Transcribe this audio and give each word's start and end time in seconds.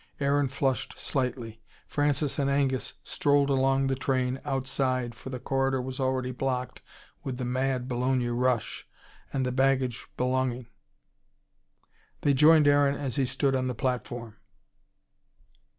Aaron 0.19 0.47
flushed 0.47 0.97
slightly. 0.97 1.61
Francis 1.87 2.39
and 2.39 2.49
Angus 2.49 2.93
strolled 3.03 3.51
along 3.51 3.85
the 3.85 3.93
train, 3.95 4.41
outside, 4.43 5.13
for 5.13 5.29
the 5.29 5.37
corridor 5.39 5.79
was 5.79 5.99
already 5.99 6.31
blocked 6.31 6.81
with 7.23 7.37
the 7.37 7.45
mad 7.45 7.87
Bologna 7.87 8.29
rush, 8.29 8.87
and 9.31 9.45
the 9.45 9.51
baggage 9.51 10.07
belonging. 10.17 10.65
They 12.21 12.33
joined 12.33 12.67
Aaron 12.67 12.95
as 12.95 13.17
he 13.17 13.27
stood 13.27 13.55
on 13.55 13.67
the 13.67 13.75
platform. 13.75 14.37